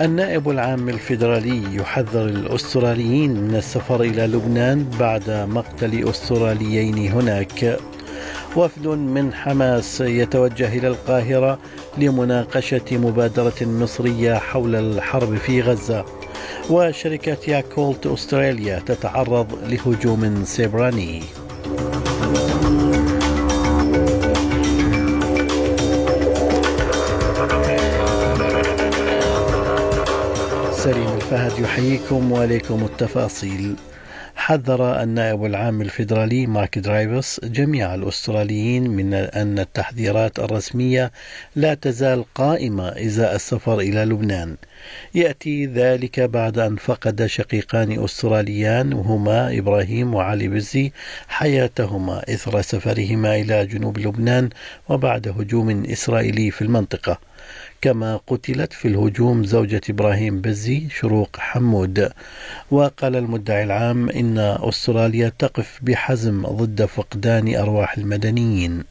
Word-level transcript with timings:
النائب 0.00 0.50
العام 0.50 0.88
الفيدرالي 0.88 1.76
يحذر 1.76 2.24
الأستراليين 2.24 3.40
من 3.40 3.56
السفر 3.56 4.00
إلى 4.00 4.26
لبنان 4.26 4.86
بعد 5.00 5.30
مقتل 5.30 6.08
أستراليين 6.08 7.12
هناك. 7.12 7.78
وفد 8.56 8.86
من 8.86 9.34
حماس 9.34 10.00
يتوجه 10.00 10.78
إلى 10.78 10.88
القاهرة 10.88 11.58
لمناقشة 11.98 12.82
مبادرة 12.92 13.62
مصرية 13.62 14.34
حول 14.34 14.76
الحرب 14.76 15.36
في 15.36 15.60
غزة. 15.60 16.04
وشركة 16.70 17.50
ياكولت 17.50 18.06
أستراليا 18.06 18.78
تتعرض 18.86 19.58
لهجوم 19.68 20.44
سيبراني. 20.44 21.22
الفهد 31.32 31.58
يحييكم 31.64 32.32
وعليكم 32.32 32.84
التفاصيل. 32.84 33.74
حذر 34.36 35.02
النائب 35.02 35.44
العام 35.44 35.82
الفيدرالي 35.82 36.46
مارك 36.46 36.78
درايفس 36.78 37.40
جميع 37.44 37.94
الأستراليين 37.94 38.90
من 38.90 39.14
أن 39.14 39.58
التحذيرات 39.58 40.38
الرسمية 40.38 41.12
لا 41.56 41.74
تزال 41.74 42.24
قائمة 42.34 42.88
إزاء 42.88 43.34
السفر 43.34 43.80
إلى 43.80 44.04
لبنان. 44.04 44.56
يأتي 45.14 45.66
ذلك 45.66 46.20
بعد 46.20 46.58
أن 46.58 46.76
فقد 46.76 47.26
شقيقان 47.26 48.04
أستراليان 48.04 48.92
وهما 48.92 49.58
إبراهيم 49.58 50.14
وعلي 50.14 50.48
بزي 50.48 50.92
حياتهما 51.28 52.22
إثر 52.28 52.62
سفرهما 52.62 53.36
إلى 53.36 53.66
جنوب 53.66 53.98
لبنان 53.98 54.50
وبعد 54.88 55.28
هجوم 55.28 55.84
إسرائيلي 55.84 56.50
في 56.50 56.62
المنطقة. 56.62 57.18
كما 57.80 58.20
قتلت 58.26 58.72
في 58.72 58.88
الهجوم 58.88 59.44
زوجة 59.44 59.80
إبراهيم 59.90 60.40
بزي 60.40 60.88
شروق 60.88 61.36
حمود. 61.38 62.10
وقال 62.70 63.16
المدعي 63.16 63.64
العام 63.64 64.10
إن 64.10 64.38
أستراليا 64.38 65.32
تقف 65.38 65.78
بحزم 65.82 66.46
ضد 66.46 66.84
فقدان 66.84 67.56
أرواح 67.56 67.98
المدنيين. 67.98 68.84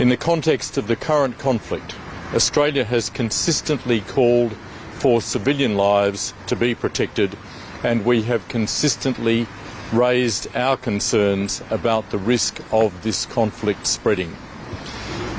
In 0.00 0.08
the 0.08 0.16
context 0.16 0.76
of 0.76 0.88
the 0.88 0.96
current 0.96 1.38
conflict, 1.38 1.94
Australia 2.34 2.84
has 2.84 3.10
consistently 3.10 4.00
called 4.00 4.56
for 5.04 5.20
civilian 5.20 5.76
lives 5.76 6.32
to 6.46 6.56
be 6.56 6.74
protected, 6.74 7.36
and 7.82 8.06
we 8.06 8.22
have 8.22 8.48
consistently 8.48 9.46
raised 9.92 10.48
our 10.56 10.78
concerns 10.78 11.62
about 11.68 12.08
the 12.08 12.16
risk 12.16 12.58
of 12.72 13.02
this 13.02 13.26
conflict 13.26 13.86
spreading. 13.86 14.34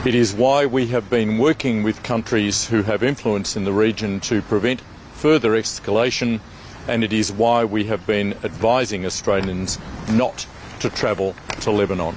It 0.06 0.14
is 0.14 0.36
why 0.36 0.68
we 0.68 0.86
have 0.90 1.10
been 1.10 1.40
working 1.40 1.82
with 1.82 2.04
countries 2.04 2.68
who 2.68 2.84
have 2.84 3.02
influence 3.02 3.56
in 3.56 3.64
the 3.64 3.74
region 3.74 4.20
to 4.30 4.44
prevent 4.44 4.82
further 5.14 5.54
escalation, 5.54 6.42
and 6.88 7.04
it 7.04 7.12
is 7.12 7.32
why 7.32 7.66
we 7.66 7.86
have 7.86 8.06
been 8.06 8.34
advising 8.44 9.04
Australians 9.04 9.80
not 10.12 10.46
to 10.80 10.92
travel 10.92 11.34
to 11.62 11.72
Lebanon. 11.72 12.16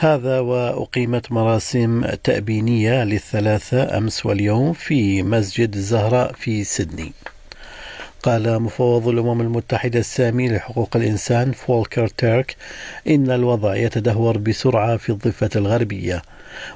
هذا 0.00 0.40
وأقيمت 0.40 1.32
مراسم 1.32 2.04
تأبينية 2.24 3.04
للثلاثة 3.04 3.98
أمس 3.98 4.26
واليوم 4.26 4.72
في 4.72 5.22
مسجد 5.22 5.74
الزهراء 5.74 6.32
في 6.32 6.64
سيدني. 6.64 7.12
قال 8.22 8.62
مفوض 8.62 9.08
الأمم 9.08 9.40
المتحدة 9.40 9.98
السامي 9.98 10.48
لحقوق 10.48 10.96
الإنسان 10.96 11.52
فولكر 11.52 12.06
تيرك 12.06 12.56
إن 13.08 13.30
الوضع 13.30 13.76
يتدهور 13.76 14.38
بسرعة 14.38 14.96
في 14.96 15.10
الضفة 15.10 15.50
الغربية 15.56 16.22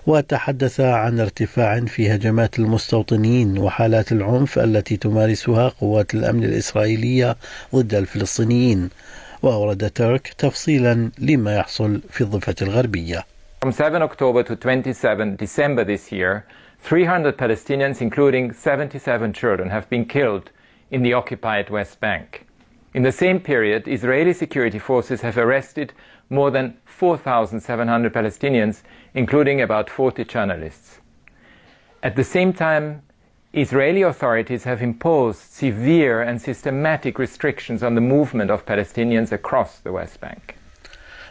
وتحدث 0.07 0.81
عن 0.81 1.21
ارتفاع 1.21 1.81
في 1.81 2.15
هجمات 2.15 2.59
المستوطنين 2.59 3.59
وحالات 3.59 4.13
العنف 4.13 4.59
التي 4.59 4.97
تمارسها 4.97 5.69
قوات 5.69 6.15
الأمن 6.15 6.45
الإسرائيلية 6.45 7.37
ضد 7.75 7.95
الفلسطينيين. 7.95 8.91
وأورد 9.44 9.90
ترك 9.90 10.28
تفصيلا 10.28 11.12
لما 11.20 11.56
يحصل 11.56 12.02
في 12.10 12.22
الضفة 12.22 12.56
الغربية 12.62 13.26
From 13.62 13.72
7 13.72 14.04
October 14.04 14.44
to 14.44 14.56
27 14.56 15.36
December 15.36 15.84
this 15.84 16.12
year, 16.12 16.46
300 16.82 17.38
Palestinians, 17.38 18.02
including 18.02 18.54
77 18.54 19.34
children, 19.34 19.70
have 19.70 19.90
been 19.90 20.06
killed 20.06 20.52
in 20.92 21.02
the 21.02 21.14
occupied 21.14 21.70
West 21.70 22.00
Bank. 22.00 22.46
In 22.94 23.04
the 23.04 23.12
same 23.12 23.40
period, 23.40 23.88
Israeli 23.88 24.34
security 24.34 24.80
forces 24.80 25.22
have 25.22 25.38
arrested 25.38 25.94
more 26.30 26.52
than 26.52 26.78
4,700 26.86 28.14
Palestinians, 28.14 28.84
including 29.14 29.62
about 29.62 29.90
40 29.90 30.24
journalists. 30.26 31.00
At 32.04 32.16
the 32.16 32.24
same 32.24 32.54
time, 32.54 33.02
Israeli 33.55 34.01
authorities 34.01 34.65
have 34.65 34.81
imposed 34.81 35.53
severe 35.53 36.23
and 36.23 36.41
systematic 36.41 37.19
restrictions 37.19 37.83
on 37.83 37.95
the 37.95 38.01
movement 38.01 38.51
of 38.51 38.65
Palestinians 38.65 39.31
across 39.31 39.79
the 39.81 39.93
West 39.93 40.21
Bank. 40.23 40.55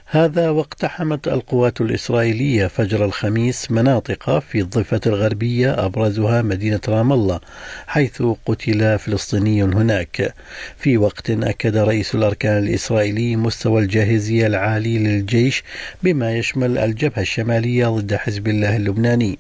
هذا 0.06 0.50
واقتحمت 0.50 1.28
القوات 1.28 1.82
الإسرائيلية 1.82 2.68
فجر 2.68 3.06
الخميس 3.06 3.72
مناطق 3.72 4.40
في 4.40 4.60
الضفة 4.60 5.02
الغربية 5.06 5.86
أبرزها 5.86 6.42
مدينة 6.42 6.82
رام 6.88 7.14
الله 7.14 7.40
حيث 7.88 8.24
قتل 8.46 9.00
فلسطيني 9.00 9.64
هناك 9.64 10.34
في 10.78 10.98
وقت 10.98 11.30
أكد 11.30 11.78
رئيس 11.78 12.16
الأركان 12.16 12.58
الإسرائيلي 12.58 13.36
مستوى 13.36 13.82
الجاهزية 13.82 14.48
العالي 14.48 14.98
للجيش 14.98 15.64
بما 16.04 16.38
يشمل 16.38 16.78
الجبهة 16.78 17.22
الشمالية 17.22 17.88
ضد 17.88 18.16
حزب 18.16 18.48
الله 18.48 18.76
اللبناني 18.76 19.40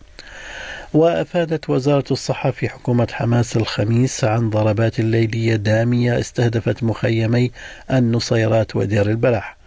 وأفادت 0.94 1.69
وزارة 1.69 2.03
الصحة 2.12 2.52
في 2.52 2.69
حكومة 2.69 3.07
حماس 3.12 3.57
الخميس 3.57 4.24
عن 4.24 4.50
ضربات 4.50 5.00
ليلية 5.00 5.56
دامية 5.56 6.19
استهدفت 6.19 6.84
مخيمي 6.84 7.52
النصيرات 7.91 8.75
ودير 8.75 9.09
البلح 9.09 9.57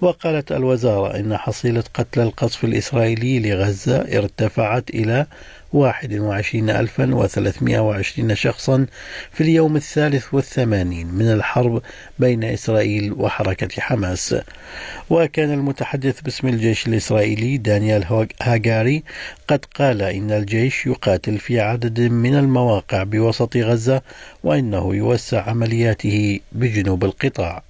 وقالت 0.00 0.52
الوزارة 0.52 1.16
إن 1.16 1.36
حصيلة 1.36 1.84
قتلى 1.94 2.22
القصف 2.22 2.64
الإسرائيلي 2.64 3.40
لغزة 3.40 3.96
ارتفعت 3.96 4.90
إلى 4.90 5.26
21320 5.72 8.34
شخصا 8.34 8.86
في 9.32 9.40
اليوم 9.40 9.76
الثالث 9.76 10.34
والثمانين 10.34 11.06
من 11.06 11.32
الحرب 11.32 11.82
بين 12.18 12.44
إسرائيل 12.44 13.12
وحركة 13.12 13.80
حماس. 13.80 14.36
وكان 15.10 15.52
المتحدث 15.52 16.20
باسم 16.20 16.48
الجيش 16.48 16.86
الإسرائيلي 16.86 17.56
دانيال 17.56 18.26
هاجاري 18.42 19.02
قد 19.48 19.64
قال 19.74 20.02
إن 20.02 20.30
الجيش 20.30 20.86
يقاتل 20.86 21.38
في 21.38 21.60
عدد 21.60 22.00
من 22.00 22.34
المواقع 22.34 23.02
بوسط 23.02 23.56
غزة 23.56 24.02
وإنه 24.44 24.94
يوسع 24.94 25.48
عملياته 25.48 26.40
بجنوب 26.52 27.04
القطاع. 27.04 27.67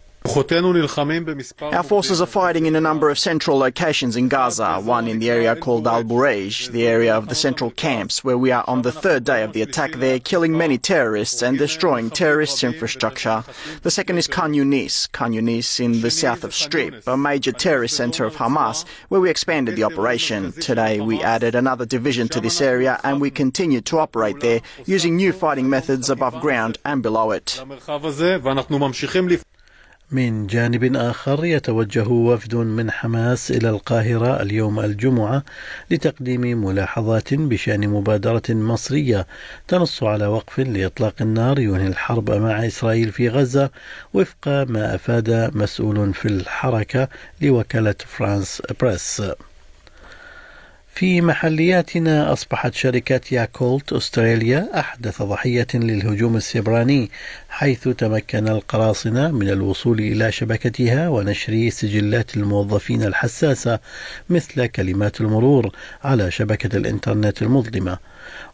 Our 1.62 1.82
forces 1.82 2.20
are 2.20 2.26
fighting 2.26 2.66
in 2.66 2.76
a 2.76 2.80
number 2.80 3.08
of 3.08 3.18
central 3.18 3.56
locations 3.58 4.14
in 4.14 4.28
Gaza, 4.28 4.80
one 4.80 5.08
in 5.08 5.20
the 5.20 5.30
area 5.30 5.56
called 5.56 5.86
Al 5.86 6.04
Burej, 6.04 6.70
the 6.70 6.86
area 6.86 7.16
of 7.16 7.28
the 7.28 7.34
central 7.34 7.70
camps, 7.70 8.22
where 8.22 8.36
we 8.36 8.50
are 8.50 8.64
on 8.66 8.82
the 8.82 8.92
third 8.92 9.24
day 9.24 9.42
of 9.42 9.52
the 9.52 9.62
attack 9.62 9.92
there, 9.92 10.18
killing 10.18 10.56
many 10.56 10.76
terrorists 10.76 11.40
and 11.42 11.56
destroying 11.56 12.10
terrorists' 12.10 12.62
infrastructure. 12.62 13.42
The 13.82 13.90
second 13.90 14.18
is 14.18 14.26
Khan 14.26 14.52
Yunis, 14.52 15.10
Khan 15.12 15.32
Yunis 15.32 15.80
in 15.80 16.02
the 16.02 16.10
south 16.10 16.44
of 16.44 16.54
Strip, 16.54 17.06
a 17.06 17.16
major 17.16 17.52
terrorist 17.52 17.96
center 17.96 18.24
of 18.24 18.36
Hamas, 18.36 18.84
where 19.08 19.20
we 19.20 19.30
expanded 19.30 19.76
the 19.76 19.84
operation. 19.84 20.52
Today 20.52 21.00
we 21.00 21.22
added 21.22 21.54
another 21.54 21.86
division 21.86 22.28
to 22.28 22.40
this 22.40 22.60
area 22.60 23.00
and 23.02 23.20
we 23.20 23.30
continue 23.30 23.80
to 23.82 23.98
operate 23.98 24.40
there 24.40 24.60
using 24.84 25.16
new 25.16 25.32
fighting 25.32 25.70
methods 25.70 26.10
above 26.10 26.40
ground 26.40 26.76
and 26.84 27.02
below 27.02 27.30
it. 27.30 27.62
من 30.10 30.46
جانب 30.46 30.96
آخر 30.96 31.44
يتوجه 31.44 32.08
وفد 32.08 32.54
من 32.54 32.90
حماس 32.90 33.50
إلى 33.50 33.70
القاهرة 33.70 34.42
اليوم 34.42 34.80
الجمعة 34.80 35.42
لتقديم 35.90 36.64
ملاحظات 36.64 37.34
بشأن 37.34 37.88
مبادرة 37.88 38.42
مصرية 38.48 39.26
تنص 39.68 40.02
على 40.02 40.26
وقف 40.26 40.60
لإطلاق 40.60 41.14
النار 41.20 41.58
ينهي 41.58 41.86
الحرب 41.86 42.30
مع 42.30 42.66
إسرائيل 42.66 43.12
في 43.12 43.28
غزة 43.28 43.70
وفق 44.14 44.48
ما 44.48 44.94
أفاد 44.94 45.50
مسؤول 45.56 46.14
في 46.14 46.28
الحركة 46.28 47.08
لوكالة 47.40 47.94
فرانس 48.06 48.62
بريس. 48.80 49.22
في 50.98 51.20
محلياتنا 51.20 52.32
أصبحت 52.32 52.74
شركة 52.74 53.20
ياكولت 53.32 53.92
أستراليا 53.92 54.68
أحدث 54.80 55.22
ضحية 55.22 55.66
للهجوم 55.74 56.36
السبراني 56.36 57.10
حيث 57.48 57.88
تمكن 57.88 58.48
القراصنة 58.48 59.30
من 59.30 59.48
الوصول 59.48 59.98
إلى 59.98 60.32
شبكتها 60.32 61.08
ونشر 61.08 61.68
سجلات 61.70 62.36
الموظفين 62.36 63.02
الحساسة 63.02 63.78
مثل 64.30 64.66
كلمات 64.66 65.20
المرور 65.20 65.72
على 66.04 66.30
شبكة 66.30 66.76
الإنترنت 66.76 67.42
المظلمة. 67.42 67.98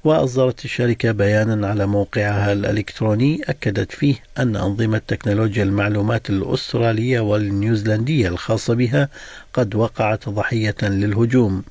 وأصدرت 0.05 0.65
الشركة 0.65 1.13
بيانا 1.13 1.69
على 1.69 1.87
موقعها 1.87 2.53
الإلكتروني 2.53 3.41
أكدت 3.45 3.93
فيه 3.93 4.15
أن 4.39 4.57
أنظمة 4.57 5.01
تكنولوجيا 5.09 5.63
المعلومات 5.63 6.31
الأسترالية 6.31 7.21
والنيوزيلندية 7.21 8.29
الخاصة 8.29 8.75
بها 8.75 9.09
قد 9.55 9.75
وقعت 9.75 10.29
ضحية 10.29 10.77
للهجوم. 10.83 11.63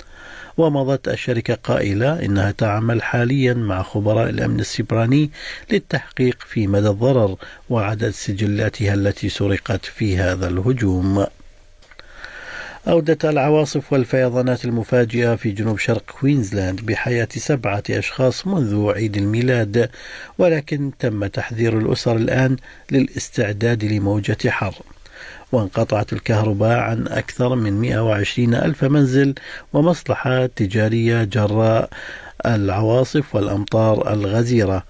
ومضت 0.58 1.08
الشركة 1.08 1.54
قائلة 1.54 2.26
إنها 2.26 2.52
تعمل 2.52 3.04
حاليا 3.04 3.54
مع 3.54 3.84
خبراء 3.84 4.30
الأمن 4.30 4.60
السبراني 4.60 5.30
للتحقيق 5.72 6.38
في 6.48 6.68
مدى 6.68 6.88
الضرر 6.88 7.36
وعدد 7.70 8.10
سجلاتها 8.10 8.94
التي 8.94 9.30
سرقت 9.30 9.86
في 9.86 10.18
هذا 10.18 10.48
الهجوم. 10.48 11.26
أودت 12.88 13.26
العواصف 13.26 13.94
والفيضانات 13.94 14.66
المفاجئة 14.66 15.36
في 15.36 15.52
جنوب 15.52 15.80
شرق 15.80 16.04
كوينزلاند 16.20 16.82
بحياة 16.82 17.28
سبعة 17.32 17.84
أشخاص 17.90 18.48
منذ 18.48 18.92
عيد 18.92 19.18
الميلاد 19.18 19.90
ولكن 20.38 20.92
تم 21.00 21.26
تحذير 21.26 21.78
الأسر 21.78 22.16
الآن 22.16 22.56
للاستعداد 22.92 23.86
لموجة 23.86 24.50
حر 24.50 24.76
وانقطعت 25.54 26.14
الكهرباء 26.14 26.80
عن 26.80 27.08
أكثر 27.08 27.56
من 27.56 27.82
120 27.82 28.56
ألف 28.56 28.84
منزل 28.84 29.34
ومصلحة 29.74 30.46
تجارية 30.46 31.24
جراء 31.24 31.90
العواصف 32.46 33.36
والأمطار 33.36 34.14
الغزيرة. 34.14 34.84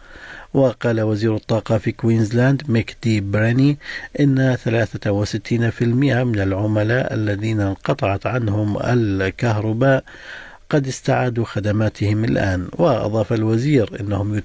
وقال 0.54 1.02
وزير 1.02 1.36
الطاقة 1.36 1.78
في 1.78 1.92
كوينزلاند 1.92 2.64
ميك 2.70 2.98
دي 3.04 3.22
براني 3.22 3.78
إن 4.20 4.58
63% 4.58 6.24
من 6.24 6.40
العملاء 6.40 7.14
الذين 7.14 7.62
انقطعت 7.62 8.26
عنهم 8.26 8.78
الكهرباء 8.84 10.04
قد 10.70 10.88
استعادوا 10.88 11.46
خدماتهم 11.46 12.24
الآن. 12.24 12.68
وأضاف 12.74 13.34
الوزير 13.34 14.00
أنهم 14.00 14.42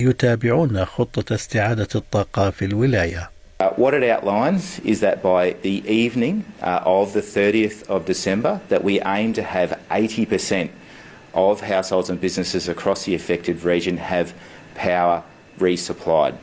يتابعون 0.00 0.84
خطة 0.84 1.34
استعادة 1.34 1.88
الطاقة 1.94 2.50
في 2.50 2.64
الولاية. 2.64 3.37
Uh, 3.60 3.70
what 3.70 3.92
it 3.92 4.04
outlines 4.04 4.78
is 4.80 5.00
that 5.00 5.20
by 5.20 5.50
the 5.62 5.84
evening 5.92 6.44
uh, 6.62 6.80
of 6.84 7.12
the 7.12 7.20
30th 7.20 7.84
of 7.88 8.04
December, 8.04 8.60
that 8.68 8.84
we 8.84 9.00
aim 9.00 9.32
to 9.32 9.42
have 9.42 9.76
80% 9.90 10.70
of 11.34 11.60
households 11.60 12.08
and 12.08 12.20
businesses 12.20 12.68
across 12.68 13.04
the 13.04 13.16
affected 13.16 13.64
region 13.64 13.96
have 13.96 14.32
power 14.76 15.24
resupplied. 15.58 16.36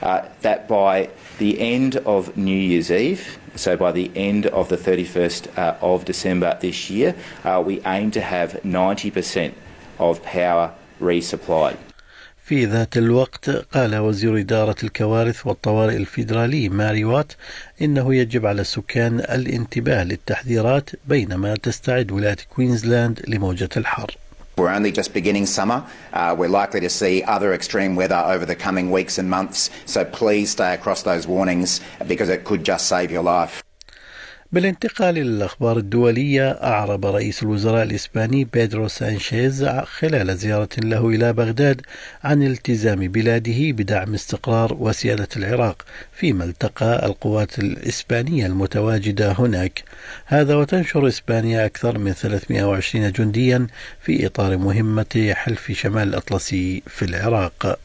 Uh, 0.00 0.28
that 0.42 0.68
by 0.68 1.10
the 1.38 1.58
end 1.58 1.96
of 1.96 2.36
New 2.36 2.56
Year's 2.56 2.92
Eve, 2.92 3.36
so 3.56 3.76
by 3.76 3.90
the 3.90 4.08
end 4.14 4.46
of 4.46 4.68
the 4.68 4.76
31st 4.76 5.58
uh, 5.58 5.76
of 5.80 6.04
December 6.04 6.56
this 6.60 6.88
year, 6.88 7.16
uh, 7.42 7.60
we 7.66 7.80
aim 7.84 8.12
to 8.12 8.20
have 8.20 8.52
90% 8.62 9.54
of 9.98 10.22
power 10.22 10.72
resupplied. 11.00 11.76
في 12.50 12.64
ذات 12.64 12.96
الوقت 12.96 13.50
قال 13.50 13.96
وزير 13.96 14.38
إدارة 14.38 14.76
الكوارث 14.84 15.46
والطوارئ 15.46 15.96
الفيدرالي 15.96 16.68
ماري 16.68 17.04
وات 17.04 17.32
إنه 17.82 18.14
يجب 18.14 18.46
على 18.46 18.60
السكان 18.60 19.20
الانتباه 19.20 20.04
للتحذيرات 20.04 20.90
بينما 21.08 21.54
تستعد 21.54 22.12
ولاية 22.12 22.36
كوينزلاند 22.54 23.22
لموجة 23.28 23.68
الحر. 23.76 24.16
We're 24.58 24.68
only 24.68 24.90
just 24.90 25.14
beginning 25.14 25.46
summer. 25.46 25.84
Uh, 26.12 26.34
we're 26.38 26.56
likely 26.62 26.80
to 26.80 26.90
see 26.90 27.22
other 27.22 27.54
extreme 27.54 27.94
weather 27.94 28.22
over 28.34 28.44
the 28.44 28.56
coming 28.56 28.90
weeks 28.90 29.18
and 29.18 29.30
months, 29.30 29.70
so 29.86 30.04
please 30.04 30.50
stay 30.50 30.74
across 30.74 31.02
those 31.02 31.28
warnings 31.28 31.80
because 32.08 32.28
it 32.28 32.42
could 32.44 32.64
just 32.64 32.84
save 32.88 33.12
your 33.12 33.22
life. 33.22 33.62
بالانتقال 34.52 35.14
للأخبار 35.14 35.76
الدولية 35.78 36.50
أعرب 36.50 37.06
رئيس 37.06 37.42
الوزراء 37.42 37.82
الإسباني 37.82 38.44
بيدرو 38.44 38.88
سانشيز 38.88 39.64
خلال 39.64 40.36
زيارة 40.36 40.68
له 40.78 41.08
إلى 41.08 41.32
بغداد 41.32 41.80
عن 42.24 42.42
التزام 42.42 42.98
بلاده 42.98 43.72
بدعم 43.72 44.14
استقرار 44.14 44.76
وسيادة 44.80 45.28
العراق 45.36 45.84
فيما 46.12 46.44
التقى 46.44 47.06
القوات 47.06 47.58
الإسبانية 47.58 48.46
المتواجدة 48.46 49.32
هناك. 49.32 49.84
هذا 50.26 50.54
وتنشر 50.54 51.08
إسبانيا 51.08 51.66
أكثر 51.66 51.98
من 51.98 52.12
320 52.12 53.12
جنديا 53.12 53.66
في 54.02 54.26
إطار 54.26 54.56
مهمة 54.56 55.32
حلف 55.34 55.72
شمال 55.72 56.08
الأطلسي 56.08 56.82
في 56.86 57.04
العراق. 57.04 57.78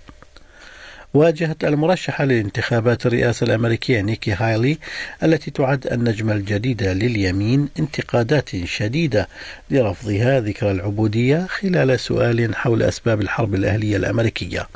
واجهت 1.16 1.64
المرشحة 1.64 2.26
لانتخابات 2.26 3.06
الرئاسة 3.06 3.44
الأمريكية 3.44 4.02
نيكي 4.02 4.32
هايلي 4.32 4.78
التي 5.24 5.52
تعد 5.52 5.88
النجمة 5.88 6.34
الجديدة 6.34 6.94
لليمين 6.94 7.70
انتقادات 7.80 8.50
شديدة 8.66 9.28
لرفضها 9.72 10.40
ذكر 10.40 10.72
العبودية 10.72 11.46
خلال 11.50 12.00
سؤال 12.00 12.56
حول 12.56 12.84
أسباب 12.84 13.22
الحرب 13.22 13.56
الأهلية 13.56 13.98
الأمريكية. 13.98 14.68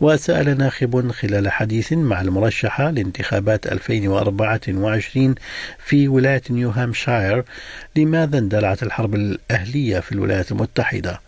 وسأل 0.00 0.58
ناخب 0.58 1.10
خلال 1.10 1.50
حديث 1.50 1.92
مع 1.92 2.20
المرشحة 2.20 2.90
لانتخابات 2.90 3.66
2024 3.66 5.34
في 5.78 6.08
ولاية 6.08 6.42
نيو 6.50 6.70
هامشاير 6.70 7.44
لماذا 7.96 8.38
اندلعت 8.38 8.82
الحرب 8.82 9.14
الأهلية 9.14 10.00
في 10.00 10.12
الولايات 10.12 10.52
المتحدة 10.52 11.20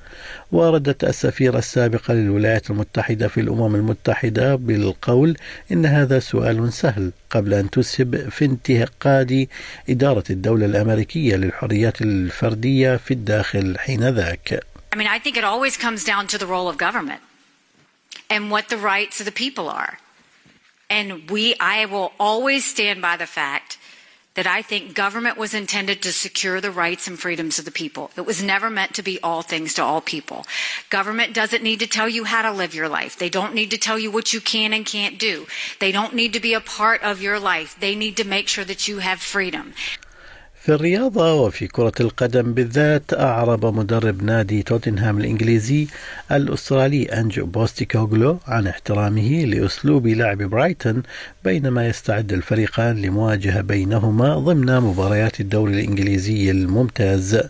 وردت 0.53 1.05
السفيرة 1.05 1.59
السابقة 1.59 2.15
للولايات 2.15 2.71
المتحدة 2.71 3.29
في 3.29 3.41
الأمم 3.41 3.75
المتحدة 3.75 4.55
بالقول 4.55 5.37
إن 5.73 5.87
هذا 5.87 6.19
سؤال 6.19 6.73
سهل 6.73 7.13
قبل 7.31 7.55
أن 7.55 7.71
تسهب 7.71 8.29
في 8.29 8.45
انتقاد 8.45 9.49
إدارة 9.91 10.25
الدولة 10.31 10.67
الأمريكية 10.67 11.37
للحريات 11.37 12.03
الفردية 12.03 12.97
في 12.97 13.11
الداخل 13.11 13.79
حين 13.79 14.09
ذاك. 14.09 14.61
I 14.95 14.97
mean, 14.97 15.07
I 15.07 15.19
think 15.19 15.37
it 15.37 15.45
always 15.45 15.77
comes 15.77 16.03
down 16.03 16.27
to 16.29 16.39
the 16.39 16.47
role 16.47 16.69
of 16.69 16.79
government 16.79 17.21
and 18.31 18.51
what 18.51 18.69
the 18.69 18.77
rights 18.77 19.21
of 19.21 19.27
the 19.27 19.33
people 19.33 19.69
are. 19.69 19.99
And 20.91 21.31
we, 21.31 21.55
I 21.61 21.85
will 21.85 22.13
always 22.19 22.65
stand 22.65 23.03
by 23.03 23.17
the 23.17 23.27
fact 23.27 23.79
that 24.39 24.47
I 24.47 24.63
think 24.63 24.95
government 24.95 25.37
was 25.37 25.53
intended 25.53 26.01
to 26.03 26.13
secure 26.13 26.61
the 26.61 26.71
rights 26.71 27.09
and 27.09 27.19
freedoms 27.19 27.59
of 27.59 27.65
the 27.65 27.73
people. 27.73 28.13
It 28.17 28.25
was 28.25 28.41
never 28.41 28.71
meant 28.71 28.95
to 28.95 29.03
be 29.03 29.19
all 29.21 29.43
things 29.43 29.75
to 29.75 29.83
all 29.83 30.01
people. 30.01 30.47
Government 30.91 31.35
doesn't 31.35 31.63
need 31.63 31.81
to 31.81 31.89
tell 31.89 32.09
you 32.09 32.23
how 32.23 32.43
to 32.43 32.53
live 32.53 32.73
your 32.73 32.89
life. 32.89 33.19
They 33.19 33.29
don't 33.29 33.53
need 33.53 33.73
to 33.73 33.79
tell 33.79 33.99
you 33.99 34.13
what 34.13 34.33
you 34.33 34.41
can 34.41 34.73
and 34.73 34.87
can't 34.87 35.19
do. 35.19 35.49
They 35.81 35.91
don't 35.91 36.15
need 36.15 36.33
to 36.35 36.41
be 36.41 36.55
a 36.55 36.61
part 36.61 37.03
of 37.03 37.21
your 37.21 37.41
life. 37.41 37.77
They 37.81 37.97
need 37.97 38.17
to 38.19 38.25
make 38.25 38.47
sure 38.47 38.65
that 38.65 38.87
you 38.87 38.99
have 38.99 39.21
freedom. 39.21 39.75
في 40.69 40.75
الرياضة 40.75 41.35
وفي 41.35 41.67
كرة 41.67 41.93
القدم 42.01 42.53
بالذات 42.55 43.15
أعرب 43.15 43.67
مدرب 43.67 44.23
نادي 44.23 44.63
توتنهام 44.63 45.19
الإنجليزي 45.19 45.87
الأسترالي 46.33 47.05
أنج 47.05 47.41
بوستيكوغلو 47.41 48.39
عن 48.47 48.67
احترامه 48.67 49.45
لأسلوب 49.45 50.07
لعب 50.07 50.39
برايتون 50.39 51.03
بينما 51.45 51.89
يستعد 51.89 52.33
الفريقان 52.33 53.03
لمواجهة 53.03 53.61
بينهما 53.61 54.39
ضمن 54.39 54.81
مباريات 54.81 55.41
الدوري 55.41 55.73
الإنجليزي 55.73 56.51
الممتاز. 56.51 57.41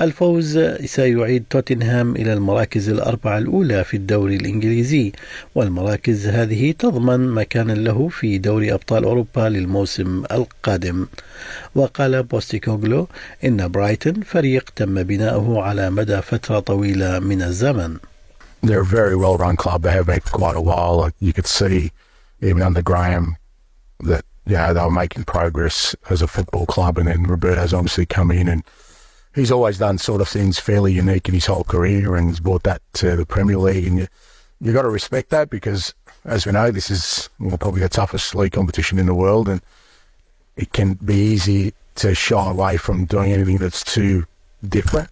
الفوز 0.00 0.58
سيعيد 0.84 1.44
توتنهام 1.50 2.16
إلى 2.16 2.32
المراكز 2.32 2.88
الأربعة 2.88 3.38
الأولى 3.38 3.84
في 3.84 3.96
الدوري 3.96 4.36
الإنجليزي 4.36 5.12
والمراكز 5.54 6.26
هذه 6.26 6.74
تضمن 6.78 7.28
مكانا 7.30 7.72
له 7.72 8.08
في 8.08 8.38
دوري 8.38 8.72
أبطال 8.72 9.04
أوروبا 9.04 9.48
للموسم 9.48 10.24
القادم. 10.32 11.06
وقال 11.74 12.22
بوستيكوغلو 12.35 13.07
إن 13.43 13.67
برايتون 13.67 14.21
فريق 14.21 14.69
تم 14.75 15.03
بناؤه 15.03 15.63
على 15.63 15.89
مدى 15.89 16.21
فترة 16.21 16.59
طويلة 16.59 17.19
من 17.19 17.41
الزمن 17.41 17.97
They're 18.63 18.81
a 18.81 18.85
very 18.85 19.15
well 19.15 19.37
run 19.37 19.55
club. 19.55 19.81
They 19.81 19.91
have 19.91 20.05
been 20.05 20.19
for 20.19 20.37
quite 20.37 20.55
a 20.55 20.61
while. 20.61 21.09
You 21.19 21.33
could 21.33 21.47
see, 21.47 21.91
even 22.41 22.61
under 22.61 22.83
Graham, 22.83 23.35
that 24.01 24.23
you 24.45 24.53
know, 24.53 24.73
they 24.73 24.81
were 24.81 24.91
making 24.91 25.23
progress 25.23 25.95
as 26.09 26.21
a 26.21 26.27
football 26.27 26.65
club. 26.65 26.97
And 26.97 27.07
then 27.07 27.23
Roberto's 27.23 27.73
obviously 27.73 28.05
come 28.05 28.31
in 28.31 28.47
and 28.47 28.63
he's 29.33 29.51
always 29.51 29.77
done 29.77 29.97
sort 29.97 30.21
of 30.21 30.27
things 30.27 30.59
fairly 30.59 30.93
unique 30.93 31.27
in 31.27 31.33
his 31.33 31.45
whole 31.45 31.63
career 31.63 32.15
and 32.15 32.29
he's 32.29 32.39
brought 32.39 32.63
that 32.63 32.81
to 32.93 33.15
the 33.15 33.25
Premier 33.25 33.57
League. 33.57 33.87
And 33.87 33.99
you, 33.99 34.07
you 34.59 34.73
got 34.73 34.83
to 34.83 34.89
respect 34.89 35.29
that 35.29 35.49
because, 35.49 35.93
as 36.25 36.45
we 36.45 36.51
know, 36.51 36.69
this 36.69 36.91
is 36.91 37.29
well, 37.39 37.57
probably 37.57 37.81
the 37.81 37.89
toughest 37.89 38.35
league 38.35 38.51
competition 38.51 38.99
in 38.99 39.07
the 39.07 39.15
world. 39.15 39.49
And 39.49 39.61
it 40.55 40.73
can 40.73 40.95
be 40.95 41.15
easy 41.15 41.73
to 41.96 42.14
shy 42.14 42.50
away 42.54 42.76
from 42.76 43.04
doing 43.06 43.32
anything 43.32 43.58
that's 43.58 43.82
too 43.84 44.24
different. 44.76 45.08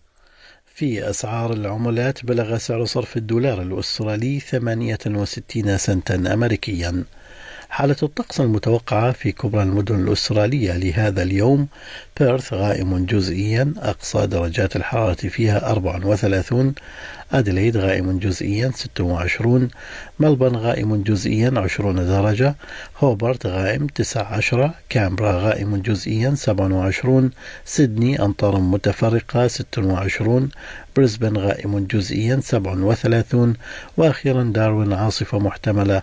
في 0.75 1.11
أسعار 1.11 1.53
العملات 1.53 2.25
بلغ 2.25 2.59
سعر 2.59 2.85
صرف 2.85 3.17
الدولار 3.17 3.63
الأسترالي 3.63 4.41
68 4.41 5.77
سنتا 5.79 6.15
أمريكيا 6.15 7.05
حالة 7.75 7.97
الطقس 8.03 8.41
المتوقعة 8.41 9.13
في 9.13 9.33
كبرى 9.33 9.63
المدن 9.63 9.95
الأسترالية. 9.95 10.73
لهذا 10.77 11.23
اليوم 11.23 11.69
بيرث 12.21 12.53
غائم 12.53 13.07
جزئيا 13.07 13.75
أقصى 13.79 14.27
درجات 14.27 14.77
الحرارة 14.77 15.15
فيها 15.15 15.71
34 15.71 16.75
أديليد 17.33 17.77
غائم 17.77 18.19
جزئيا 18.19 18.71
26 18.75 19.69
ملبن 20.21 20.57
غائم 20.57 21.03
جزئيا 21.03 21.53
20 21.57 21.97
درجة 21.97 22.55
هوبرت 22.99 23.47
غائم 23.47 23.87
19 23.87 24.71
كامبرا 24.89 25.33
غائم 25.33 25.77
جزئيا 25.77 26.35
27 26.35 27.31
سيدني 27.65 28.25
أمطار 28.25 28.61
متفرقة 28.61 29.47
26 29.47 30.49
بريسبن 30.97 31.37
غائم 31.37 31.87
جزئيا 31.87 32.41
37 32.41 33.55
وأخيرا 33.97 34.43
داروين 34.43 34.93
عاصفة 34.93 35.39
محتملة 35.39 36.03